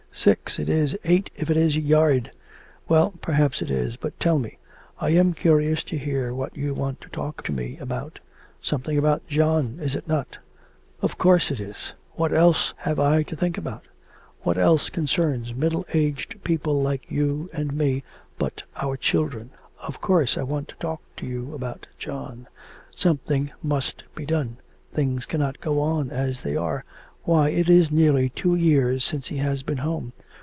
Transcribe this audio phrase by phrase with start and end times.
[0.13, 0.59] 'Six!
[0.59, 2.31] it is eight if it is a yard!'
[2.89, 4.57] 'Well, perhaps it is; but tell me,
[4.99, 8.19] I am curious to hear what you want to talk to me about....
[8.61, 10.37] Something about John, is it not?'
[11.01, 13.83] 'Of course it is; what else have I to think about?
[14.41, 18.03] what else concerns middle aged people like you and me
[18.37, 19.51] but our children?
[19.81, 22.47] Of course I want to talk to you about John.
[22.93, 24.57] Something must be done;
[24.93, 26.83] things cannot go on as they are.
[27.23, 30.11] Why, it is nearly two years since he has been home.